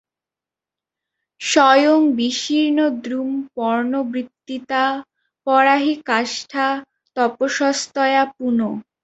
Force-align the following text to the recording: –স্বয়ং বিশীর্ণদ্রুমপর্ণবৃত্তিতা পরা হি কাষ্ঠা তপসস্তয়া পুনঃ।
–স্বয়ং 1.41 1.99
বিশীর্ণদ্রুমপর্ণবৃত্তিতা 2.17 4.83
পরা 5.47 5.75
হি 5.75 5.95
কাষ্ঠা 6.05 6.83
তপসস্তয়া 7.17 8.23
পুনঃ। 8.35 8.61